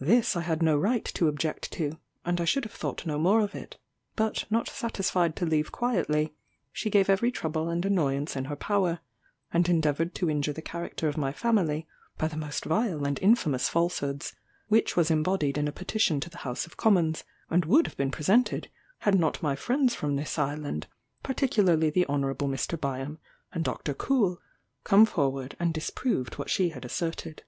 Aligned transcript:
This 0.00 0.34
I 0.34 0.40
had 0.40 0.62
no 0.62 0.78
right 0.78 1.04
to 1.12 1.28
object 1.28 1.70
to; 1.72 1.98
and 2.24 2.40
I 2.40 2.46
should 2.46 2.64
have 2.64 2.72
thought 2.72 3.04
no 3.04 3.18
more 3.18 3.40
of 3.42 3.54
it, 3.54 3.76
but 4.16 4.46
not 4.48 4.66
satisfied 4.66 5.36
to 5.36 5.44
leave 5.44 5.70
quietly, 5.72 6.32
she 6.72 6.88
gave 6.88 7.10
every 7.10 7.30
trouble 7.30 7.68
and 7.68 7.84
annoyance 7.84 8.34
in 8.34 8.46
her 8.46 8.56
power, 8.56 9.00
and 9.52 9.68
endeavoured 9.68 10.14
to 10.14 10.30
injure 10.30 10.54
the 10.54 10.62
character 10.62 11.06
of 11.06 11.18
my 11.18 11.34
family 11.34 11.86
by 12.16 12.28
the 12.28 12.36
most 12.38 12.64
vile 12.64 13.04
and 13.04 13.18
infamous 13.20 13.68
falsehoods, 13.68 14.34
which 14.68 14.96
was 14.96 15.10
embodied 15.10 15.58
in 15.58 15.68
a 15.68 15.70
petition 15.70 16.18
to 16.20 16.30
the 16.30 16.38
House 16.48 16.64
of 16.64 16.78
Commons, 16.78 17.24
and 17.50 17.66
would 17.66 17.86
have 17.86 17.96
been 17.98 18.10
presented, 18.10 18.70
had 19.00 19.18
not 19.20 19.42
my 19.42 19.54
friends 19.54 19.94
from 19.94 20.16
this 20.16 20.38
island, 20.38 20.86
particularly 21.22 21.90
the 21.90 22.06
Hon. 22.06 22.22
Mr. 22.36 22.80
Byam 22.80 23.18
and 23.52 23.64
Dr. 23.64 23.92
Coull, 23.92 24.40
come 24.84 25.04
forward, 25.04 25.56
and 25.60 25.74
disproved 25.74 26.38
what 26.38 26.48
she 26.48 26.70
had 26.70 26.86
asserted. 26.86 27.42